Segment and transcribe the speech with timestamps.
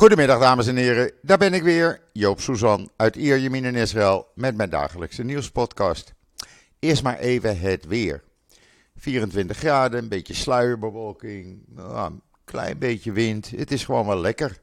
[0.00, 4.56] Goedemiddag dames en heren, daar ben ik weer, Joop Suzan uit Ierjemien in Israël met
[4.56, 6.14] mijn dagelijkse nieuwspodcast.
[6.78, 8.22] Eerst maar even het weer.
[8.96, 13.50] 24 graden, een beetje sluierbewolking, nou, een klein beetje wind.
[13.50, 14.60] Het is gewoon wel lekker.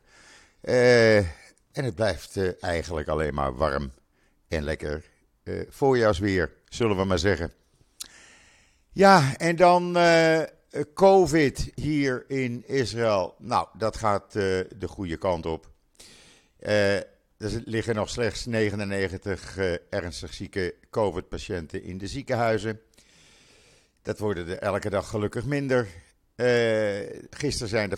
[0.62, 1.26] Eh, en
[1.72, 3.92] het blijft eh, eigenlijk alleen maar warm
[4.48, 5.04] en lekker
[5.44, 7.54] uh, voorjaarsweer, zullen we maar zeggen.
[8.92, 9.98] Ja, en dan
[10.94, 13.36] COVID hier in Israël.
[13.40, 14.44] Nou, dat gaat uh,
[14.78, 15.70] de goede kant op.
[16.58, 17.06] er
[17.66, 19.58] liggen nog slechts 99
[19.90, 22.82] ernstig zieke COVID-patiënten in de ziekenhuizen.
[24.02, 25.88] Dat worden er elke dag gelukkig minder.
[27.30, 27.98] gisteren zijn er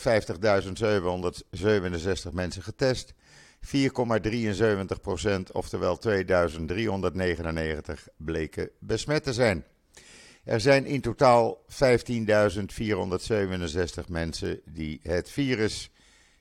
[2.27, 3.13] 50.767 mensen getest.
[3.61, 9.65] 4,73 procent, oftewel 2399 bleken besmet te zijn.
[10.43, 11.77] Er zijn in totaal 15.467
[14.07, 15.89] mensen die het virus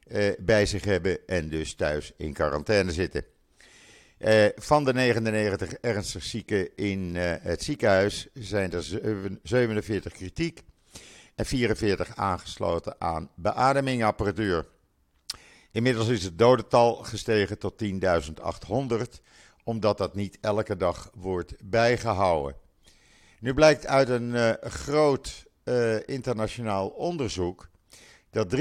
[0.07, 3.25] eh, bij zich hebben en dus thuis in quarantaine zitten.
[4.19, 8.85] Eh, van de 99 ernstig zieken in uh, het ziekenhuis zijn er
[9.43, 10.63] 47 kritiek
[11.35, 14.67] en 44 aangesloten aan beademingapparatuur.
[15.71, 18.97] Inmiddels is het dodental gestegen tot 10.800,
[19.65, 22.68] omdat dat niet elke dag wordt bijgehouden.
[23.41, 27.69] Nu blijkt uit een uh, groot uh, internationaal onderzoek
[28.31, 28.61] dat 93%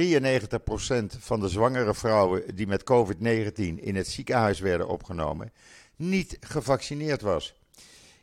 [1.19, 5.51] van de zwangere vrouwen die met COVID-19 in het ziekenhuis werden opgenomen,
[5.95, 7.61] niet gevaccineerd was.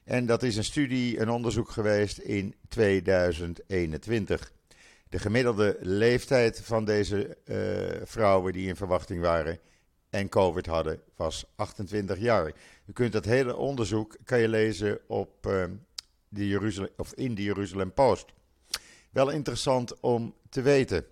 [0.05, 4.53] En dat is een studie, een onderzoek geweest in 2021.
[5.09, 9.59] De gemiddelde leeftijd van deze uh, vrouwen die in verwachting waren
[10.11, 12.53] en COVID hadden was 28 jaar.
[12.87, 15.47] U kunt dat hele onderzoek kan je lezen op
[16.35, 18.33] de Jeruzalem, of in de Jeruzalem Post.
[19.11, 21.07] Wel interessant om te weten.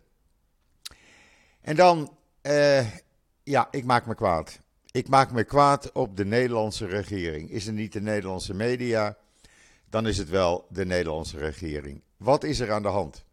[1.61, 2.87] En dan, uh,
[3.43, 4.61] ja, ik maak me kwaad.
[4.91, 7.51] Ik maak me kwaad op de Nederlandse regering.
[7.51, 9.17] Is het niet de Nederlandse media,
[9.91, 12.03] dan is het wel de Nederlandse regering.
[12.17, 13.25] Wat is er aan de hand?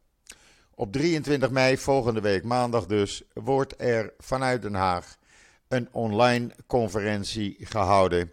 [0.76, 5.18] Op 23 mei, volgende week maandag dus, wordt er vanuit Den Haag
[5.68, 8.32] een online conferentie gehouden.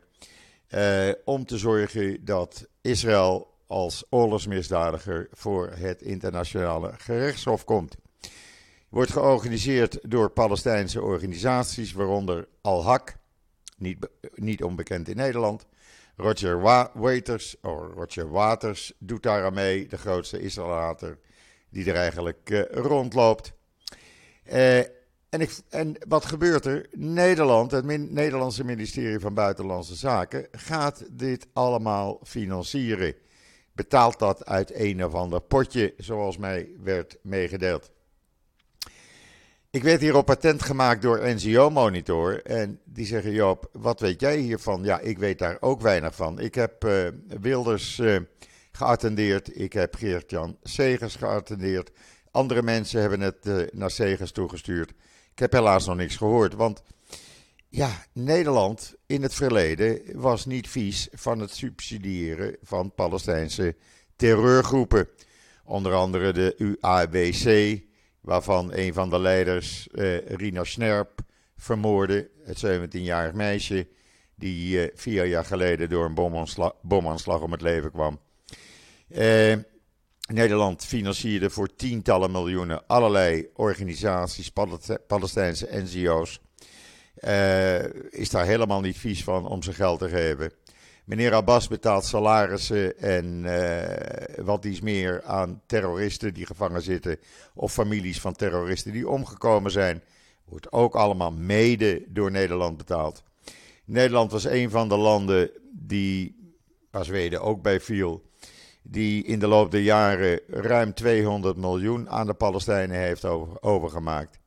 [0.70, 7.96] Uh, om te zorgen dat Israël als oorlogsmisdadiger voor het internationale gerechtshof komt.
[8.88, 13.14] Wordt georganiseerd door Palestijnse organisaties, waaronder Al-Haq,
[13.76, 15.66] niet, niet onbekend in Nederland.
[16.16, 16.60] Roger
[16.94, 21.18] Waters, oh, Roger Waters doet daar aan mee, de grootste Israëlater
[21.70, 23.52] die er eigenlijk uh, rondloopt.
[24.52, 24.80] Uh,
[25.40, 26.86] en, en, wat gebeurt er?
[26.92, 33.14] Nederland, het Nederlandse ministerie van Buitenlandse Zaken, gaat dit allemaal financieren.
[33.72, 37.90] Betaalt dat uit een of ander potje, zoals mij werd meegedeeld.
[39.70, 42.42] Ik werd hier op patent gemaakt door NGO Monitor.
[42.42, 44.84] En die zeggen: Joop, wat weet jij hiervan?
[44.84, 46.40] Ja, ik weet daar ook weinig van.
[46.40, 47.06] Ik heb uh,
[47.40, 48.00] Wilders
[48.72, 49.60] geattendeerd.
[49.60, 51.90] Ik heb Geert-Jan Segers geattendeerd.
[52.30, 54.92] Andere mensen hebben het uh, naar Segers toegestuurd.
[55.36, 56.82] Ik heb helaas nog niks gehoord, want
[57.68, 63.76] ja, Nederland in het verleden was niet vies van het subsidiëren van Palestijnse
[64.16, 65.08] terreurgroepen.
[65.64, 67.80] Onder andere de UAWC,
[68.20, 71.20] waarvan een van de leiders, uh, Rina Snerp,
[71.56, 73.88] vermoorde, het 17-jarig meisje,
[74.34, 76.40] die uh, vier jaar geleden door een
[76.82, 78.20] bomaanslag, om het leven kwam.
[79.08, 79.56] Uh,
[80.26, 84.52] Nederland financierde voor tientallen miljoenen allerlei organisaties,
[85.06, 86.40] Palestijnse NGO's.
[87.20, 90.52] Uh, is daar helemaal niet vies van om zijn geld te geven.
[91.04, 97.18] Meneer Abbas betaalt salarissen en uh, wat iets meer aan terroristen die gevangen zitten.
[97.54, 100.02] Of families van terroristen die omgekomen zijn.
[100.44, 103.22] Wordt ook allemaal mede door Nederland betaald.
[103.84, 106.36] Nederland was een van de landen die,
[106.90, 108.22] waar Zweden ook bij viel,
[108.88, 114.38] die in de loop der jaren ruim 200 miljoen aan de Palestijnen heeft over, overgemaakt.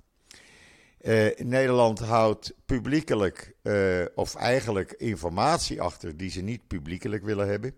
[1.02, 7.74] Uh, Nederland houdt publiekelijk, uh, of eigenlijk informatie achter die ze niet publiekelijk willen hebben,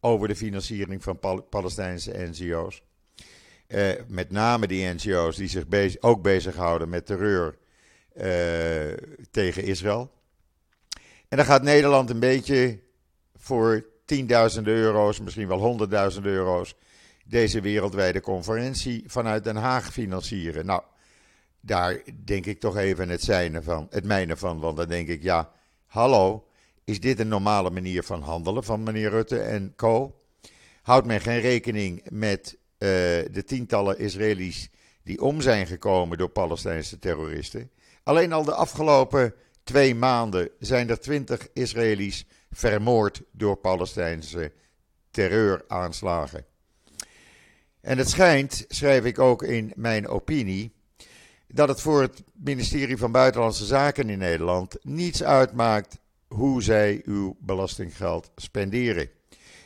[0.00, 2.82] over de financiering van Pal Palestijnse NGO's.
[3.68, 7.58] Uh, met name die NGO's die zich bez ook bezighouden met terreur
[9.30, 10.10] tegen Israël.
[11.28, 12.80] En dan gaat Nederland een beetje
[13.34, 16.74] voor tienduizenden euro's, misschien wel honderdduizenden euro's,
[17.24, 20.66] deze wereldwijde conferentie vanuit Den Haag financieren.
[20.66, 20.82] Nou,
[21.60, 25.22] daar denk ik toch even het, zijne van, het mijne van, want dan denk ik,
[25.22, 25.50] ja,
[25.86, 26.46] hallo,
[26.84, 30.20] is dit een normale manier van handelen van meneer Rutte en co?
[30.82, 32.88] Houdt men geen rekening met uh,
[33.30, 34.68] de tientallen Israëli's
[35.02, 37.70] die om zijn gekomen door Palestijnse terroristen.
[38.02, 42.26] Alleen al de afgelopen twee maanden zijn er twintig Israëli's
[42.56, 44.52] vermoord door Palestijnse
[45.10, 46.44] terreuraanslagen.
[47.80, 50.72] En het schijnt, schrijf ik ook in mijn opinie,
[51.46, 55.98] dat het voor het ministerie van Buitenlandse Zaken in Nederland niets uitmaakt
[56.28, 59.10] hoe zij uw belastinggeld spenderen.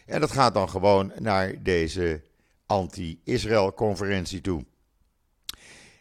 [0.06, 2.22] En dat gaat dan gewoon naar deze
[2.66, 4.64] anti-Israël-conferentie toe.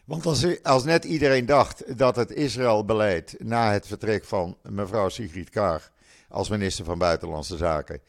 [0.04, 5.50] Want als, als, net iedereen dacht dat het Israël-beleid na het vertrek van mevrouw Sigrid
[5.50, 5.92] Kaag
[6.30, 8.00] als minister van Buitenlandse Zaken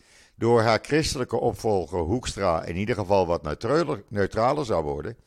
[0.41, 3.43] door haar christelijke opvolger Hoekstra in ieder geval wat
[4.09, 5.17] neutraler, zou worden.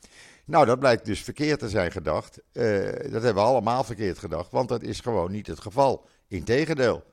[0.45, 2.41] Nou, dat blijkt dus verkeerd te zijn gedacht.
[2.53, 6.07] Uh, dat hebben we allemaal verkeerd gedacht, want dat is gewoon niet het geval.
[6.29, 7.05] Integendeel,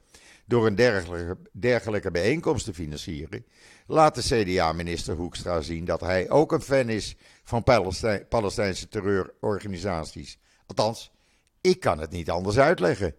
[0.45, 3.45] door een dergelijke, dergelijke bijeenkomst te financieren,
[3.88, 10.39] laat de CDA-minister Hoekstra zien dat hij ook een fan is van Palestijn, Palestijnse terreurorganisaties.
[10.66, 11.12] Althans,
[11.62, 13.16] ik kan het niet anders uitleggen.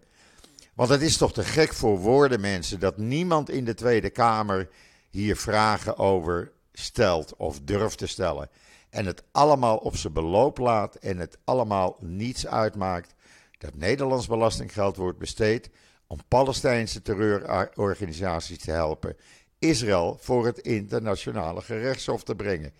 [0.73, 4.69] Want het is toch te gek voor woorden, mensen, dat niemand in de Tweede Kamer
[5.09, 8.49] hier vragen over stelt of durft te stellen.
[8.89, 13.13] En het allemaal op zijn beloop laat en het allemaal niets uitmaakt
[13.57, 15.69] dat Nederlands belastinggeld wordt besteed
[16.07, 19.15] om Palestijnse terreurorganisaties te helpen
[19.59, 22.73] Israël voor het internationale gerechtshof te brengen.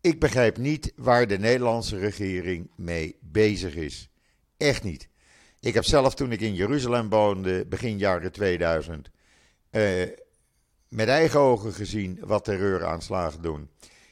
[0.00, 4.08] Ik begrijp niet waar de Nederlandse regering mee bezig is.
[4.56, 5.08] Echt niet.
[5.60, 9.10] Ik heb zelf toen ik in Jeruzalem woonde, begin jaren 2000,
[9.70, 9.82] eh,
[10.88, 13.70] met eigen ogen gezien wat terreuraanslagen doen.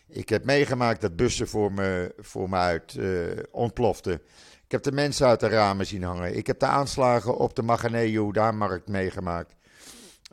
[0.08, 4.14] Ik heb meegemaakt dat bussen voor me, voor me uit uh, ontploften.
[4.64, 6.36] Ik heb de mensen uit de ramen zien hangen.
[6.36, 9.54] Ik heb de aanslagen op de Maganeu markt meegemaakt.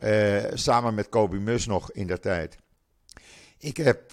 [0.04, 2.56] Uh, samen met Kobi Mus nog in der tijd.
[3.58, 4.10] Ik heb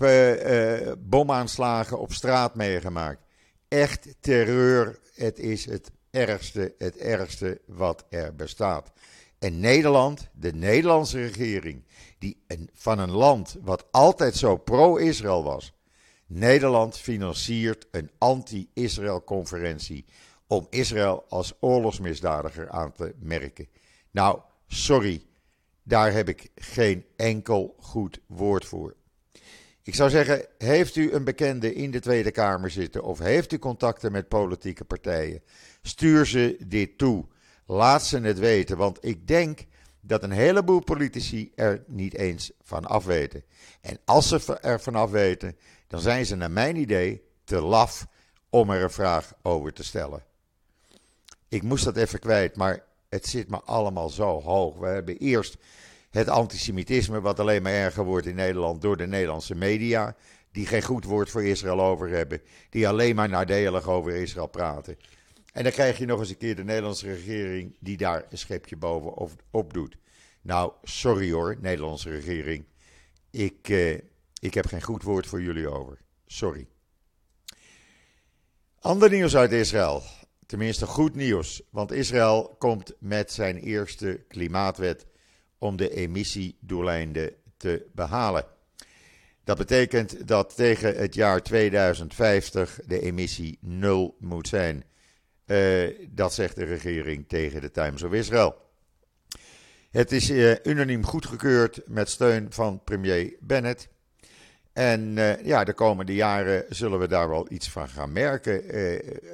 [1.00, 3.22] bomaanslagen op straat meegemaakt.
[3.68, 5.00] Echt terreur.
[5.16, 8.92] Het is het ergste, het ergste wat er bestaat.
[9.40, 11.84] En Nederland, de Nederlandse regering,
[12.20, 15.74] die van een land wat altijd zo pro-Israël was,
[16.26, 20.06] Nederland financiert een anti-Israël-conferentie
[20.48, 23.68] om Israël als oorlogsmisdadiger aan te merken.
[24.12, 25.26] Nou, sorry,
[25.84, 28.96] daar heb ik geen enkel goed woord voor.
[29.90, 33.60] Ik zou zeggen, heeft u een bekende in de Tweede Kamer zitten of heeft u
[33.60, 35.44] contacten met politieke partijen?
[35.82, 37.26] Stuur ze dit toe.
[37.66, 39.66] Laat ze het weten, want ik denk
[40.02, 43.44] dat een heleboel politici er niet eens van afweten.
[43.82, 45.58] En als ze er van afweten,
[45.88, 48.08] dan zijn ze naar mijn idee te laf
[48.50, 50.24] om er een vraag over te stellen.
[51.48, 54.78] Ik moest dat even kwijt, maar het zit me allemaal zo hoog.
[54.78, 55.58] We hebben eerst
[56.10, 60.16] het antisemitisme, wat alleen maar erger wordt in Nederland door de Nederlandse media,
[60.52, 64.98] die geen goed woord voor Israël over hebben, die alleen maar nadelig over Israël praten.
[65.54, 68.78] En dan krijg je nog eens een keer de Nederlandse regering die daar een schepje
[68.78, 69.98] bovenop doet.
[70.42, 72.66] Nou, sorry hoor, Nederlandse regering.
[73.32, 73.94] Ik, eh,
[74.40, 75.98] ik heb geen goed woord voor jullie over.
[76.26, 76.68] Sorry.
[78.80, 80.04] Ander nieuws uit Israël.
[80.46, 85.06] Tenminste goed nieuws, want Israël komt met zijn eerste klimaatwet
[85.60, 88.46] om de emissiedoeleinden te behalen.
[89.44, 94.84] Dat betekent dat tegen het jaar 2050 de emissie nul moet zijn.
[95.46, 98.56] Uh, dat zegt de regering tegen de Times of Israel.
[99.92, 103.88] Het is uh, unaniem goedgekeurd met steun van premier Bennett.
[104.74, 108.64] En uh, ja, de komende jaren zullen we daar wel iets van gaan merken.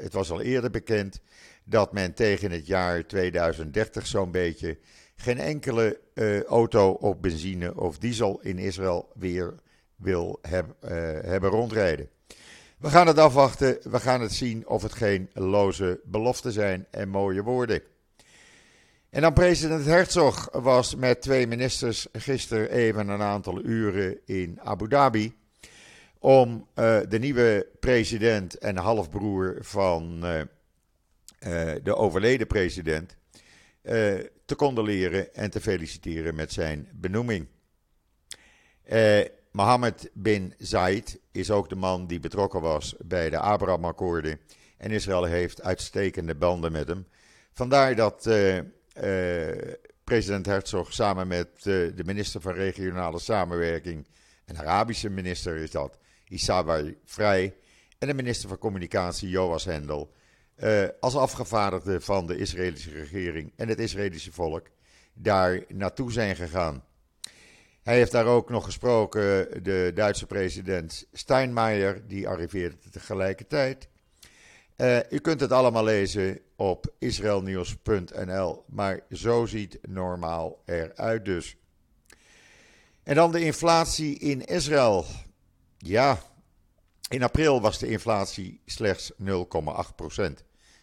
[0.03, 1.21] het was al eerder bekend
[1.63, 4.77] dat men tegen het jaar 2030 zo'n beetje
[5.15, 5.99] geen enkele
[6.47, 9.55] auto op benzine of diesel in Israël weer
[9.95, 10.75] wil heb,
[11.25, 12.09] hebben rondrijden.
[12.77, 13.77] We gaan het afwachten.
[13.83, 17.81] We gaan het zien of het geen loze beloften zijn en mooie woorden.
[19.09, 24.87] En dan president Herzog was met twee ministers gisteren even een aantal uren in Abu
[24.87, 25.33] Dhabi.
[26.19, 30.41] Om uh, de nieuwe president en halfbroer van uh,
[31.83, 33.15] de overleden president
[34.45, 37.47] te condoleren en te feliciteren met zijn benoeming.
[39.51, 44.39] Mohammed bin Zayed is ook de man die betrokken was bij de Abraham-akkoorden.
[44.77, 47.07] En Israël heeft uitstekende banden met hem.
[47.53, 48.59] Vandaar dat uh,
[50.03, 54.07] president Herzog samen met de minister van Regionale Samenwerking,
[54.45, 57.55] een Arabische minister is dat, Isawai Vrij,
[57.97, 60.13] en de minister van Communicatie, Joas Hendel,
[60.99, 64.67] als afgevaardigde van de Israëlische regering en het Israëlische volk
[65.13, 66.83] daar naartoe zijn gegaan.
[67.83, 73.87] Hij heeft daar ook nog gesproken, de Duitse president Steinmeier, die arriveerde tegelijkertijd.
[74.77, 81.57] Uh, u kunt het allemaal lezen op israelnieuws.nl, maar zo ziet normaal eruit dus.
[83.03, 85.05] En dan de inflatie in Israël.
[85.77, 86.19] Ja,
[87.09, 89.25] in april was de inflatie slechts 0,8%,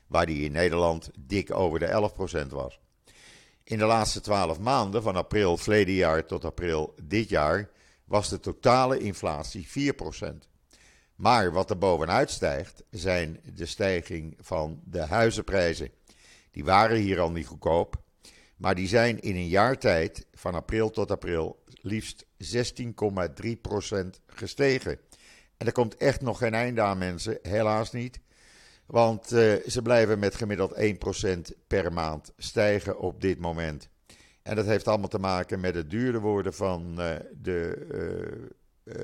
[0.06, 2.10] waar die in Nederland dik over de
[2.46, 2.80] 11% was.
[3.64, 7.70] In de laatste 12 maanden, van april verleden jaar tot april dit jaar,
[8.04, 10.50] was de totale inflatie 4%.
[11.14, 15.90] Maar wat er bovenuit stijgt, zijn de stijging van de huizenprijzen.
[16.50, 18.02] Die waren hier al niet goedkoop,
[18.56, 22.28] maar die zijn in een jaar tijd, van april tot april, liefst 16,3%
[24.26, 24.98] gestegen.
[25.62, 27.38] En er komt echt nog geen einde aan, mensen.
[27.42, 28.20] Helaas niet.
[28.86, 33.88] Want uh, ze blijven met gemiddeld 1% per maand stijgen op dit moment.
[34.42, 37.10] En dat heeft allemaal te maken met het duurder worden van uh,
[37.42, 37.86] de
[38.84, 38.94] uh,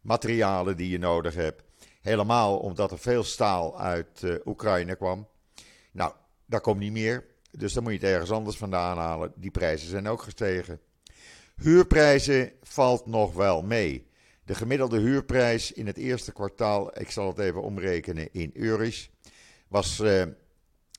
[0.00, 1.62] materialen die je nodig hebt.
[2.00, 5.28] Helemaal omdat er veel staal uit Oekraïne kwam.
[5.92, 6.12] Nou,
[6.46, 7.24] dat komt niet meer.
[7.50, 9.32] Dus dan moet je het ergens anders vandaan halen.
[9.36, 10.80] Die prijzen zijn ook gestegen.
[11.56, 14.07] Huurprijzen valt nog wel mee.
[14.48, 19.10] De gemiddelde huurprijs in het eerste kwartaal, ik zal het even omrekenen in euro's,
[19.68, 20.28] was uh, eh,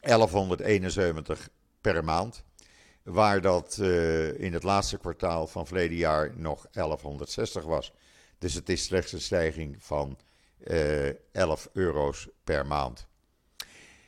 [0.02, 1.50] 1171
[1.82, 2.44] per maand.
[3.04, 7.94] Waar dat uh, in het laatste kwartaal van verleden jaar nog 1160 was.
[8.38, 10.18] Dus het is slechts een stijging van
[10.64, 13.08] uh, eh, 11 euro's per maand.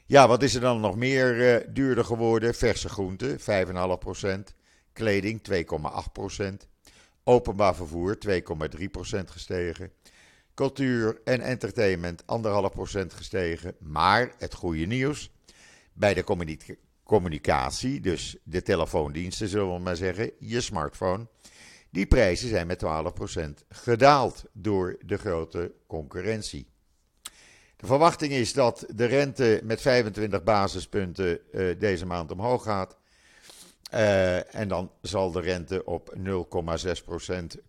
[0.05, 2.55] Ja, wat is er dan nog meer duurder geworden?
[2.55, 4.55] Verse groenten, 5,5%.
[4.93, 6.69] Kleding, 2,8%.
[7.23, 9.91] Openbaar vervoer 2,3% gestegen.
[10.53, 12.25] Cultuur en entertainment 1,5%
[13.07, 13.75] gestegen.
[13.79, 15.31] Maar het goede nieuws:
[15.93, 16.23] bij de
[17.03, 21.27] communicatie, dus de telefoondiensten zullen we maar zeggen, je smartphone.
[21.89, 26.67] Die prijzen zijn met 12% gedaald door de grote concurrentie.
[27.81, 32.97] De verwachting is dat de rente met 25 basispunten uh, deze maand omhoog gaat.
[33.93, 36.23] Uh, en dan zal de rente op 0,6%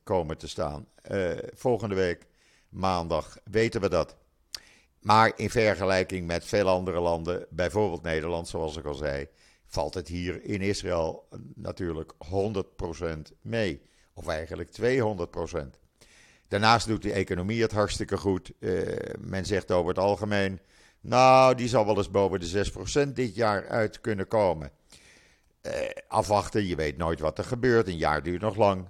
[0.02, 0.86] komen te staan.
[1.10, 2.26] Uh, volgende week,
[2.68, 4.16] maandag, weten we dat.
[5.00, 9.28] Maar in vergelijking met veel andere landen, bijvoorbeeld Nederland, zoals ik al zei,
[9.66, 13.82] valt het hier in Israël natuurlijk 100% mee.
[14.14, 15.80] Of eigenlijk 200%.
[16.48, 18.52] Daarnaast doet de economie het hartstikke goed.
[18.58, 20.60] Uh, men zegt over het algemeen,
[21.00, 22.70] nou, die zal wel eens boven de
[23.08, 24.70] 6% dit jaar uit kunnen komen.
[25.62, 27.86] Eh, afwachten, je weet nooit wat er gebeurt.
[27.86, 28.88] Een jaar duurt nog lang.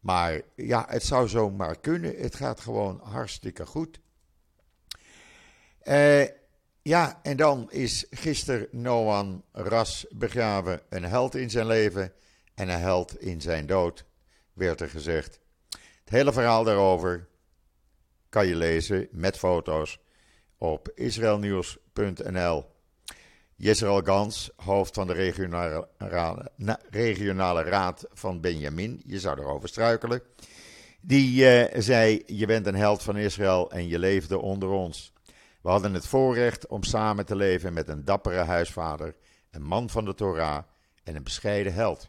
[0.00, 2.16] Maar ja, het zou zomaar kunnen.
[2.16, 4.00] Het gaat gewoon hartstikke goed.
[5.80, 6.24] Eh,
[6.82, 10.80] ja, en dan is gisteren Noan Ras begraven.
[10.88, 12.12] Een held in zijn leven
[12.54, 14.04] en een held in zijn dood,
[14.52, 15.40] werd er gezegd.
[16.04, 17.28] Het hele verhaal daarover
[18.28, 19.98] kan je lezen met foto's
[20.58, 22.73] op israelnieuws.nl.
[23.56, 25.88] Yisrael Gans, hoofd van de regionale,
[26.90, 30.22] regionale raad van Benjamin, je zou erover struikelen,
[31.00, 35.12] die uh, zei: Je bent een held van Israël en je leefde onder ons.
[35.62, 39.14] We hadden het voorrecht om samen te leven met een dappere huisvader,
[39.50, 40.62] een man van de Torah
[41.04, 42.08] en een bescheiden held.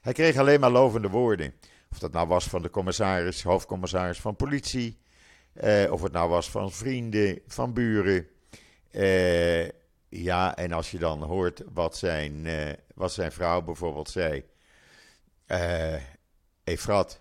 [0.00, 1.54] Hij kreeg alleen maar lovende woorden.
[1.90, 4.98] Of dat nou was van de commissaris, hoofdcommissaris van politie,
[5.64, 8.26] uh, of het nou was van vrienden, van buren.
[8.92, 9.68] Uh,
[10.08, 14.44] ja, en als je dan hoort wat zijn, uh, wat zijn vrouw bijvoorbeeld zei.
[15.46, 16.02] Uh,
[16.64, 17.20] Efrat,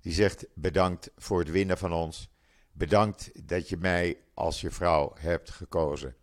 [0.00, 2.30] die zegt bedankt voor het winnen van ons.
[2.72, 6.16] Bedankt dat je mij als je vrouw hebt gekozen.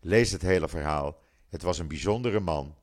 [0.00, 1.20] Lees het hele verhaal.
[1.48, 2.76] Het was een bijzondere man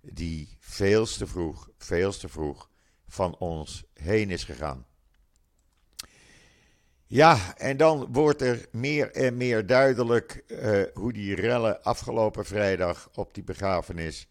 [0.00, 2.70] die veel te vroeg, veel te vroeg
[3.06, 4.86] van ons heen is gegaan.
[7.08, 13.08] Ja, en dan wordt er meer en meer duidelijk uh, hoe die rellen afgelopen vrijdag
[13.14, 14.28] op die begrafenis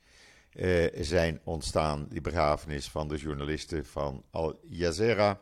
[0.54, 2.08] uh, zijn ontstaan.
[2.10, 5.40] Die begrafenis van de journalisten van Al Jazeera.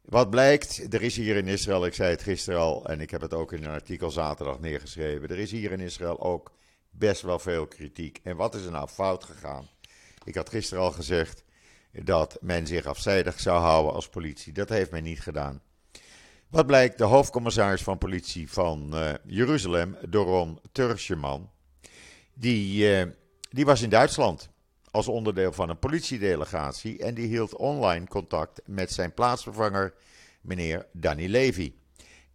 [0.00, 3.20] Wat blijkt, er is hier in Israël, ik zei het gisteren al en ik heb
[3.20, 5.28] het ook in een artikel zaterdag neergeschreven.
[5.28, 6.52] Er is hier in Israël ook
[6.90, 8.20] best wel veel kritiek.
[8.22, 9.68] En wat is er nou fout gegaan?
[10.24, 11.44] Ik had gisteren al gezegd
[11.92, 14.52] dat men zich afzijdig zou houden als politie.
[14.52, 15.62] Dat heeft men niet gedaan.
[16.54, 21.50] Wat blijkt, de hoofdcommissaris van politie van uh, Jeruzalem, Doron Turscheman,
[22.34, 23.12] die, uh,
[23.50, 24.48] die was in Duitsland
[24.90, 29.94] als onderdeel van een politiedelegatie en die hield online contact met zijn plaatsvervanger,
[30.40, 31.74] meneer Danny Levy.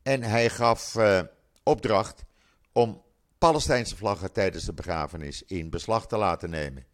[0.04, 1.22] En hij gaf uh,
[1.64, 2.26] opdracht
[2.72, 3.02] om
[3.38, 6.86] Palestijnse vlaggen tijdens de begrafenis in beslag te laten nemen.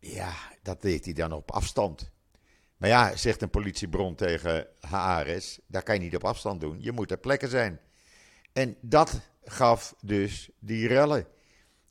[0.00, 2.10] ja, dat deed hij dan op afstand.
[2.78, 6.76] Maar ja, zegt een politiebron tegen Haares, daar kan je niet op afstand doen.
[6.80, 7.80] Je moet ter plekke zijn.
[8.52, 11.26] En dat gaf dus die rellen.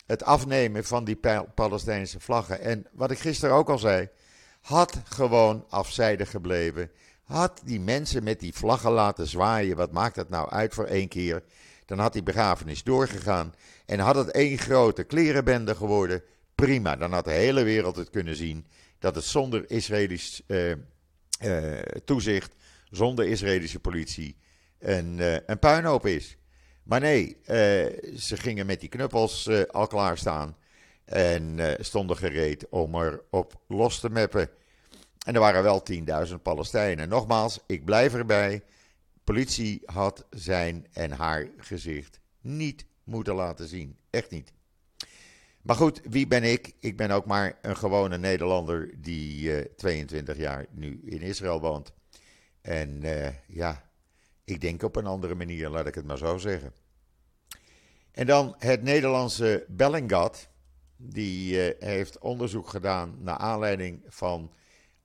[0.05, 1.19] Het afnemen van die
[1.55, 2.61] Palestijnse vlaggen.
[2.61, 4.09] En wat ik gisteren ook al zei,
[4.61, 6.91] had gewoon afzijdig gebleven.
[7.23, 9.77] Had die mensen met die vlaggen laten zwaaien.
[9.77, 11.43] Wat maakt dat nou uit voor één keer?
[11.85, 13.53] Dan had die begrafenis doorgegaan.
[13.85, 16.23] En had het één grote klerenbende geworden.
[16.55, 18.65] Prima, dan had de hele wereld het kunnen zien
[18.99, 20.69] dat het zonder Israëlisch uh,
[21.43, 22.51] uh, toezicht,
[22.89, 24.37] zonder Israëlische politie,
[24.79, 26.37] een, uh, een puinhoop is.
[26.83, 27.37] Maar nee,
[28.17, 30.57] ze gingen met die knuppels al klaarstaan
[31.05, 34.49] en stonden gereed om er op los te meppen.
[35.25, 35.83] En er waren wel
[36.27, 37.09] 10.000 Palestijnen.
[37.09, 38.63] Nogmaals, ik blijf erbij.
[39.23, 43.97] Politie had zijn en haar gezicht niet moeten laten zien.
[44.09, 44.51] Echt niet.
[45.67, 46.75] Maar goed, wie ben ik?
[46.79, 51.61] Ik ben ook maar een gewone Nederlander die uh, eh, 22 jaar nu in Israël
[51.61, 51.93] woont.
[52.61, 53.89] En uh, ja,
[54.43, 56.73] ik denk op een andere manier, laat ik het maar zo zeggen.
[58.11, 60.49] En dan het Nederlandse Bellingcat.
[60.97, 64.51] Die uh, heeft onderzoek gedaan naar aanleiding van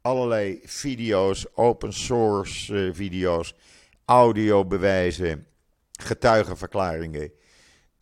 [0.01, 3.55] allerlei video's, open source video's,
[4.05, 5.47] audiobewijzen,
[5.93, 7.33] getuigenverklaringen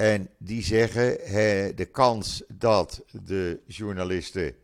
[0.01, 4.55] en die zeggen hè, de kans dat de journaliste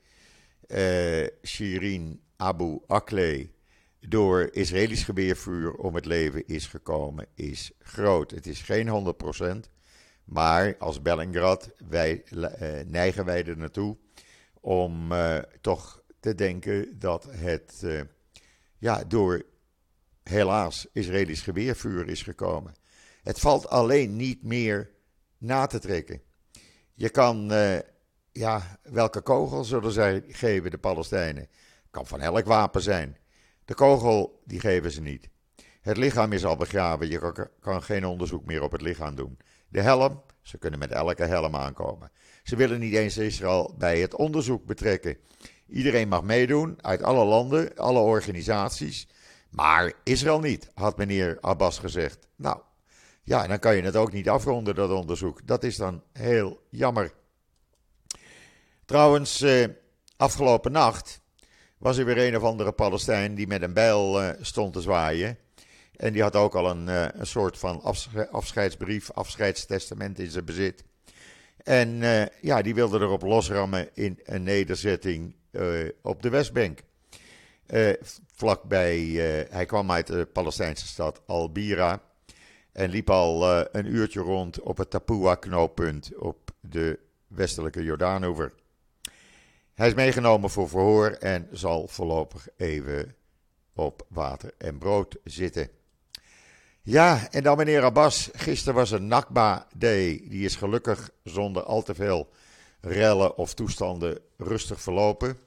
[0.69, 3.49] uh, Shirin Abu Akleh
[4.01, 8.31] door Israëlisch geweervuur om het leven is gekomen, is groot.
[8.31, 9.15] Het is geen
[9.67, 9.71] 100%,
[10.25, 12.43] maar als Bellingrad wij, uh,
[12.87, 13.97] neigen wij er naartoe
[14.61, 17.87] om uh, toch te denken dat het
[18.79, 19.43] ja, door
[20.23, 22.75] helaas Israëlisch geweervuur is gekomen.
[23.23, 24.95] Het valt alleen niet meer
[25.39, 26.23] na te trekken.
[26.95, 27.79] Je kan, uh,
[28.33, 31.49] ja, welke kogel zullen zij geven, de Palestijnen?
[31.91, 33.17] Kan van elk wapen zijn.
[33.65, 35.29] De kogel, die geven ze niet.
[35.81, 39.39] Het lichaam is al begraven, je kan geen onderzoek meer op het lichaam doen.
[39.69, 42.11] De helm, ze kunnen met elke helm aankomen.
[42.43, 45.17] Ze willen niet eens Israël bij het onderzoek betrekken.
[45.67, 49.09] Iedereen mag meedoen, uit alle landen, alle organisaties.
[49.51, 52.29] Maar Israël niet, had meneer Abbas gezegd.
[52.37, 52.59] Nou,
[53.27, 55.47] ja, dan kan je het ook niet afronden, dat onderzoek.
[55.47, 57.13] Dat is dan heel jammer.
[58.85, 59.67] Trouwens, eh,
[60.17, 61.21] afgelopen nacht
[61.79, 65.39] was er weer een of andere Palestijn die met een bijl eh, stond te zwaaien.
[65.97, 67.83] En die had ook al een, eh, een soort van
[68.31, 70.85] afscheidsbrief, afscheidstestament in zijn bezit.
[71.57, 75.63] En eh, ja, die wilde erop losrammen in een nederzetting eh,
[76.03, 76.79] op de Westbank.
[78.35, 79.01] Vlakbij,
[79.51, 82.03] hij kwam uit de Palestijnse stad Albira.
[82.77, 88.53] En liep al uh, een uurtje rond op het Tapua-knooppunt op de westelijke Jordaanover.
[89.75, 93.15] Hij is meegenomen voor verhoor en zal voorlopig even
[93.75, 95.71] op water en brood zitten.
[96.83, 98.31] Ja, en dan meneer Abbas.
[98.33, 100.25] Gisteren was een Nakba Day.
[100.29, 102.29] Die is gelukkig zonder al te veel
[102.81, 105.39] rellen of toestanden rustig verlopen.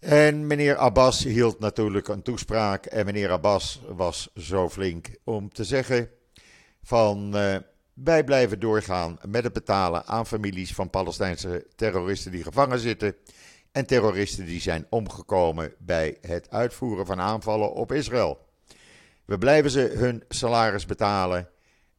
[0.00, 2.86] En meneer Abbas hield natuurlijk een toespraak.
[2.86, 6.10] En meneer Abbas was zo flink om te zeggen:
[6.82, 7.56] van uh,
[7.92, 13.14] wij blijven doorgaan met het betalen aan families van Palestijnse terroristen die gevangen zitten.
[13.72, 18.38] En terroristen die zijn omgekomen bij het uitvoeren van aanvallen op Israël.
[19.24, 21.48] We blijven ze hun salaris betalen.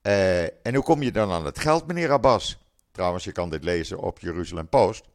[0.03, 2.57] Uh, en hoe kom je dan aan het geld, meneer Abbas?
[2.91, 5.10] Trouwens, je kan dit lezen op Jeruzalem Post.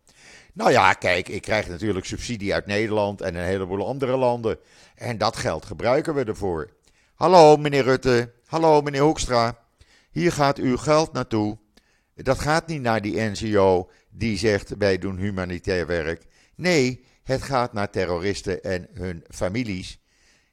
[0.52, 4.58] Nou ja, kijk, ik krijg natuurlijk subsidie uit Nederland en een heleboel andere landen.
[4.94, 6.70] En dat geld gebruiken we ervoor.
[7.14, 8.32] Hallo, meneer Rutte.
[8.46, 9.58] Hallo, meneer Hoekstra.
[10.10, 11.58] Hier gaat uw geld naartoe.
[12.14, 16.24] Dat gaat niet naar die NGO die zegt wij doen humanitair werk.
[16.54, 19.98] Nee, het gaat naar terroristen en hun families.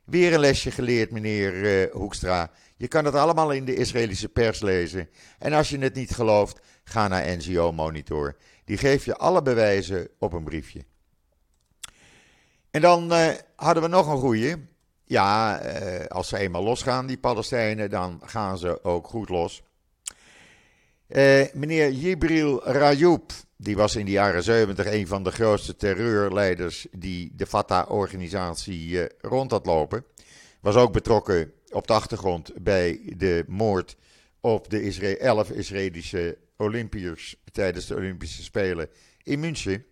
[0.04, 2.52] Weer een lesje geleerd, meneer uh, Hoekstra.
[2.76, 5.10] Je kan het allemaal in de Israëlische pers lezen.
[5.40, 8.36] En als je het niet gelooft, ga naar NGO Monitor.
[8.66, 10.86] Die geeft je alle bewijzen op een briefje.
[12.72, 14.56] En dan uh, hadden we nog een goeie.
[15.06, 19.64] Ja, uh, als ze eenmaal losgaan, die Palestijnen, dan gaan ze ook goed los.
[21.08, 26.88] Uh, meneer Jibril Rayoub, die was in de jaren 70 een van de grootste terreurleiders
[26.92, 30.06] die de Fatah-organisatie rond had lopen.
[30.62, 33.96] Was ook betrokken op de achtergrond bij de moord
[34.44, 38.90] op de Isra 11 Israëlische Olympiërs tijdens de Olympische Spelen
[39.24, 39.86] in München.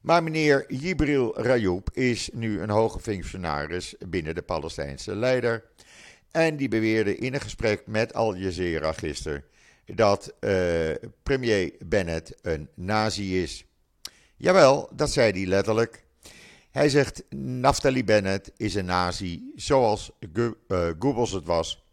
[0.00, 5.64] Maar meneer Jibril Rayoub is nu een hoge functionaris binnen de Palestijnse leider.
[6.30, 9.44] En die beweerde in een gesprek met Al Jazeera gisteren
[9.84, 10.90] dat uh,
[11.22, 13.64] premier Bennett een nazi is.
[14.36, 16.04] Jawel, dat zei hij letterlijk.
[16.70, 21.87] Hij zegt: Naftali Bennett is een nazi, zoals uh, Goebbels het was.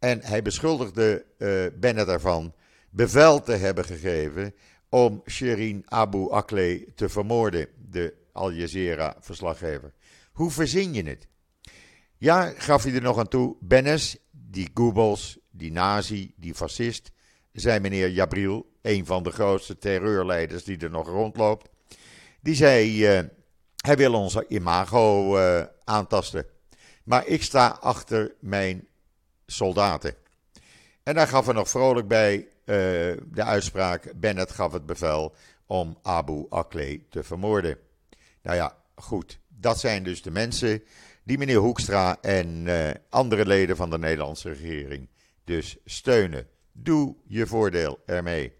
[0.00, 2.54] En hij beschuldigde uh, Bennett ervan
[2.90, 4.54] bevel te hebben gegeven
[4.88, 9.92] om Shirin Abu Akleh te vermoorden, de Al Jazeera-verslaggever.
[10.32, 11.28] Hoe verzin je het?
[12.16, 13.56] Ja, gaf hij er nog aan toe.
[13.60, 17.10] Bennis, die Goebbels, die nazi, die fascist,
[17.52, 21.68] zei meneer Jabril, een van de grootste terreurleiders die er nog rondloopt.
[22.40, 23.28] Die zei: uh,
[23.76, 26.46] Hij wil ons imago uh, aantasten.
[27.04, 28.88] Maar ik sta achter mijn
[29.50, 30.14] soldaten.
[31.02, 32.46] En daar gaf er nog vrolijk bij uh,
[33.24, 35.34] de uitspraak: Bennett gaf het bevel
[35.66, 37.78] om Abu Akleh te vermoorden.
[38.42, 39.38] Nou ja, goed.
[39.48, 40.82] Dat zijn dus de mensen
[41.24, 45.08] die meneer Hoekstra en uh, andere leden van de Nederlandse regering
[45.44, 46.46] dus steunen.
[46.72, 48.52] Doe je voordeel ermee.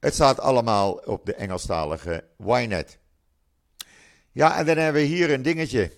[0.00, 2.98] Het staat allemaal op de Engelstalige Ynet.
[4.32, 5.90] Ja, en dan hebben we hier een dingetje.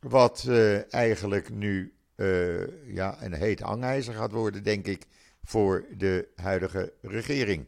[0.00, 5.06] Wat uh, eigenlijk nu uh, ja, een heet hangijzer gaat worden, denk ik,
[5.44, 7.66] voor de huidige regering.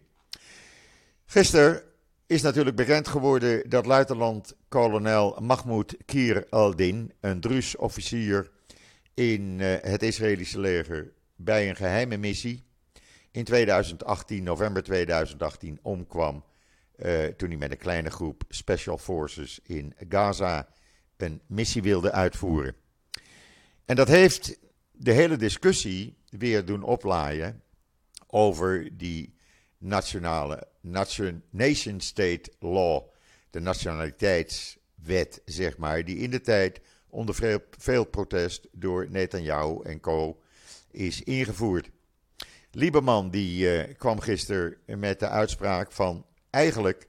[1.26, 1.82] Gisteren
[2.26, 8.50] is natuurlijk bekend geworden dat luitenant-kolonel Mahmoud Kir al-Din, een Druus-officier
[9.14, 12.64] in uh, het Israëlische leger, bij een geheime missie
[13.30, 16.44] in 2018, november 2018, omkwam.
[16.96, 20.68] Uh, toen hij met een kleine groep Special Forces in Gaza
[21.16, 22.74] een missie wilde uitvoeren.
[23.85, 24.59] En dat heeft
[24.92, 27.62] de hele discussie weer doen oplaaien
[28.27, 29.35] over die
[29.79, 30.66] nationale
[31.51, 33.03] nation state law,
[33.51, 40.01] de nationaliteitswet, zeg maar, die in de tijd onder veel, veel protest door Netanyahu en
[40.01, 40.40] co.
[40.90, 41.90] is ingevoerd.
[42.70, 47.09] Lieberman die uh, kwam gisteren met de uitspraak van eigenlijk,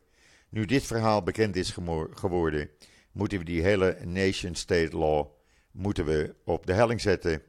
[0.50, 1.76] nu dit verhaal bekend is
[2.12, 2.70] geworden,
[3.12, 5.35] moeten we die hele nation state law
[5.76, 7.42] moeten we op de helling zetten.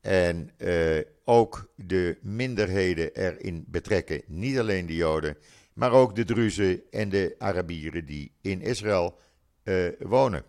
[0.00, 4.22] En uh, ook de minderheden erin betrekken.
[4.26, 5.36] Niet alleen de Joden,
[5.72, 9.18] maar ook de Druzen en de Arabieren die in Israël
[9.64, 10.42] uh, wonen.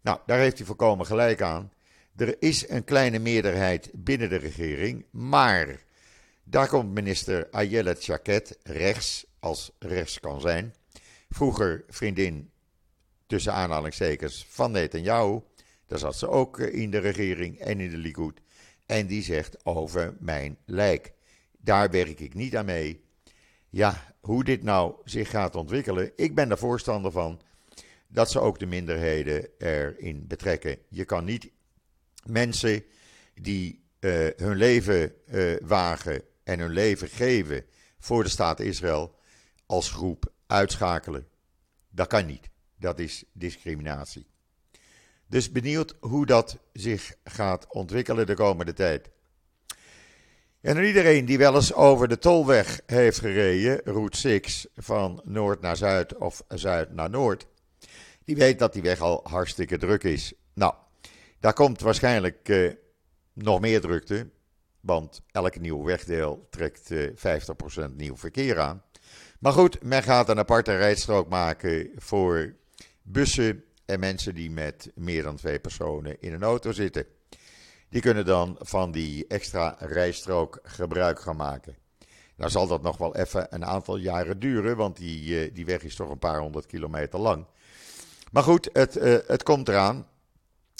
[0.00, 1.72] Nou, daar heeft hij volkomen gelijk aan.
[2.16, 5.80] Er is een kleine meerderheid binnen de regering, maar
[6.44, 10.74] daar komt minister Ayelet Chaket, rechts, als rechts kan zijn,
[11.30, 12.50] vroeger vriendin
[13.26, 15.40] tussen aanhalingstekens van Netanyahu,
[15.90, 18.40] daar zat ze ook eh, in de regering en in de Likud.
[18.86, 21.12] En die zegt over mijn lijk.
[21.58, 23.04] Daar werk ik niet aan mee.
[23.68, 27.40] Ja, hoe dit nou zich gaat ontwikkelen, ik ben er voorstander van
[28.08, 30.78] dat ze ook de minderheden erin betrekken.
[30.88, 31.50] Je kan niet
[32.24, 32.84] mensen
[33.34, 37.64] die uh, hun leven uh, wagen en hun leven geven
[37.98, 39.14] voor de staat Israël
[39.66, 41.28] als groep uitschakelen.
[41.88, 42.50] Dat kan niet.
[42.76, 44.26] Dat is discriminatie.
[45.30, 49.10] Dus benieuwd hoe dat zich gaat ontwikkelen de komende tijd.
[50.60, 55.76] En iedereen die wel eens over de tolweg heeft gereden, Route 6, van noord naar
[55.76, 57.46] zuid of zuid naar noord,
[58.24, 60.32] die weet dat die weg al hartstikke druk is.
[60.54, 60.74] Nou,
[61.40, 62.72] daar komt waarschijnlijk uh,
[63.32, 64.30] nog meer drukte,
[64.80, 67.42] want elk nieuw wegdeel trekt uh, eh,
[67.90, 68.82] 50% nieuw verkeer aan.
[69.38, 72.54] Maar goed, men gaat een aparte rijstrook maken voor
[73.02, 77.06] bussen en mensen die met meer dan twee personen in een auto zitten.
[77.88, 81.76] Die kunnen dan van die extra rijstrook gebruik gaan maken.
[82.36, 85.82] Nou zal dat nog wel even een aantal jaren duren, want die, uh, die weg
[85.82, 87.46] is toch een paar honderd kilometer lang.
[88.32, 90.06] Maar goed, het, uh, het komt eraan.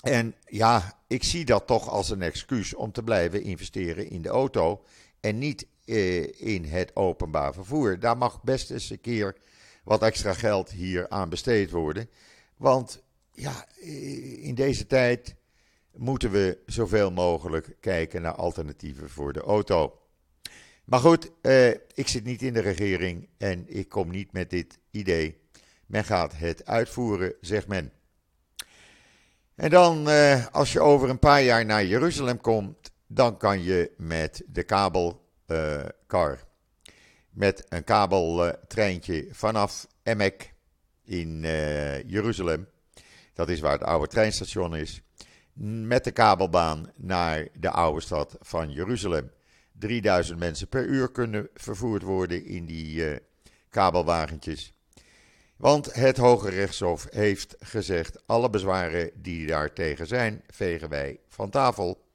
[0.03, 4.29] En ja, ik zie dat toch als een excuus om te blijven investeren in de
[4.29, 4.85] auto
[5.21, 7.99] en niet uh, in het openbaar vervoer.
[7.99, 9.37] Daar mag best eens een keer
[9.85, 12.09] wat extra geld hier aan besteed worden.
[12.61, 13.67] Want ja,
[14.41, 15.35] in deze tijd
[15.97, 19.99] moeten we zoveel mogelijk kijken naar alternatieven voor de auto.
[20.85, 24.79] Maar goed, uh, ik zit niet in de regering en ik kom niet met dit
[24.91, 25.41] idee.
[25.87, 27.93] Men gaat het uitvoeren, zegt men.
[29.55, 33.91] En dan, uh, als je over een paar jaar naar Jeruzalem komt, dan kan je
[33.97, 36.39] met de kabelcar, uh,
[37.31, 40.55] met een kabeltreintje vanaf Emek
[41.05, 41.41] in
[42.07, 42.69] Jeruzalem,
[43.35, 45.03] dat is waar het oude treinstation is,
[45.63, 49.31] met de kabelbaan naar de oude stad van Jeruzalem.
[49.73, 53.17] 3000 mensen per uur kunnen vervoerd worden in die uh,
[53.69, 54.73] kabelwagentjes.
[55.57, 61.51] Want het Hoge Rechtshof heeft gezegd: alle bezwaren die daar tegen zijn, vegen wij van
[61.51, 62.09] tafel.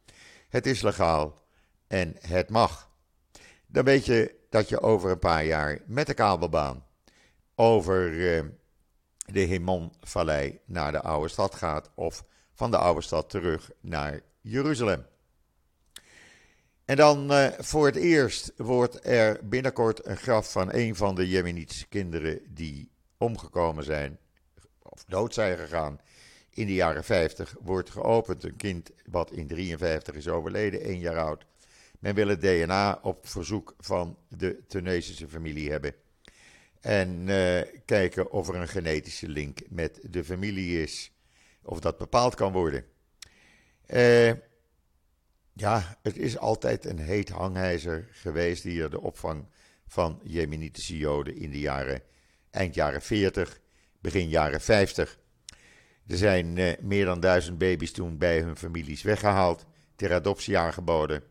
[0.50, 1.44] Het is legaal
[1.88, 2.90] en het mag.
[3.68, 6.86] Dan weet je dat je over een paar jaar met de kabelbaan
[7.56, 8.42] over uh,
[9.26, 15.06] de Himon-vallei naar de oude stad gaat of van de oude stad terug naar Jeruzalem.
[16.86, 21.30] En dan uh, voor het eerst wordt er binnenkort een graf van een van de
[21.30, 24.18] Jemenitische kinderen die omgekomen zijn
[24.82, 26.00] of dood zijn gegaan
[26.56, 28.44] in de jaren 50 wordt geopend.
[28.44, 31.46] Een kind wat in 53 is overleden, één jaar oud.
[32.00, 35.94] Men wil het DNA op verzoek van de Tunesische familie hebben.
[36.86, 41.12] En uh, kijken of er een genetische link met de familie is.
[41.62, 42.86] Of dat bepaald kan worden.
[43.88, 44.32] Uh,
[45.54, 49.46] ja, het is altijd een heet hangijzer geweest hier, de opvang
[49.88, 52.02] van Jemenitische Joden in de jaren,
[52.52, 53.60] eind jaren 40,
[54.02, 55.20] begin jaren 50.
[56.08, 61.24] Er zijn uh, meer dan duizend baby's toen bij hun families weggehaald, ter adoptie aangeboden.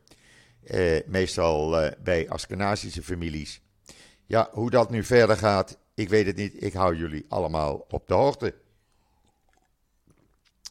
[1.06, 3.63] Meestal bij Askenazische families.
[4.26, 6.62] Ja, hoe dat nu verder gaat, ik weet het niet.
[6.62, 8.54] Ik hou jullie allemaal op de hoogte.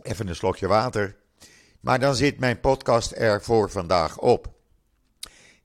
[0.02, 1.16] Even een slokje water.
[1.80, 4.54] Maar dan zit mijn podcast er voor vandaag op.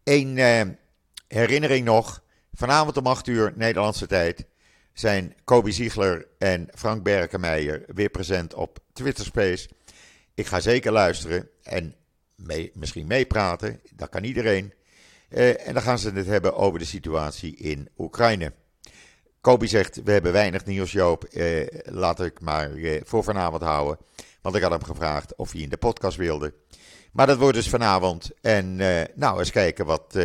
[0.05, 0.63] Een eh,
[1.29, 2.23] herinnering nog.
[2.53, 4.47] Vanavond om 8 uur Nederlandse tijd
[4.93, 9.69] zijn Kobe Ziegler en Frank Berkenmeijer weer present op Twitter Space.
[10.35, 11.95] Ik ga zeker luisteren en
[12.73, 13.81] misschien meepraten.
[13.95, 14.73] Dat kan iedereen.
[15.31, 18.53] Uh, en dan gaan ze het hebben over de situatie in Oekraïne.
[19.41, 21.27] Kobe zegt: We hebben weinig nieuws, Joop.
[21.31, 23.99] Uh, laat ik maar uh, voor vanavond houden.
[24.43, 26.55] Want ik had hem gevraagd of hij in de podcast wilde.
[27.13, 28.31] Maar dat wordt dus vanavond.
[28.41, 28.77] En
[29.15, 30.19] nou, eens kijken wat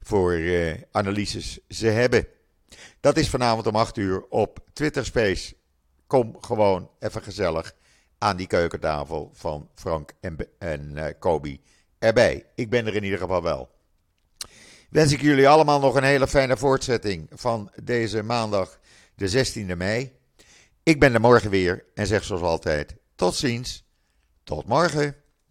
[0.00, 0.40] voor
[0.90, 2.26] analyses ze hebben.
[3.00, 5.54] Dat is vanavond om 8 uur op Twitter Space.
[6.06, 7.74] Kom gewoon even gezellig
[8.18, 11.58] aan die keukentafel van Frank en, en Kobe
[11.98, 12.46] erbij.
[12.54, 13.77] Ik ben er in ieder geval wel
[14.88, 18.78] wens ik jullie allemaal nog een hele fijne voortzetting van deze maandag,
[19.14, 20.12] de 16e mei.
[20.82, 23.84] Ik ben er morgen weer en zeg zoals altijd: tot ziens,
[24.44, 25.16] tot morgen.